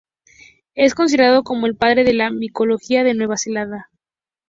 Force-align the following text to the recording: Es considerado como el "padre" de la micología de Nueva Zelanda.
Es 0.73 0.95
considerado 0.95 1.43
como 1.43 1.67
el 1.67 1.75
"padre" 1.75 2.03
de 2.03 2.15
la 2.15 2.31
micología 2.31 3.03
de 3.03 3.13
Nueva 3.13 3.37
Zelanda. 3.37 3.91